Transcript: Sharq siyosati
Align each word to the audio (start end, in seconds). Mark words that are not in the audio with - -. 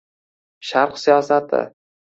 Sharq 0.69 0.97
siyosati 1.05 1.61